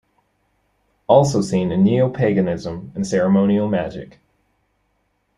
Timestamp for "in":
1.71-1.83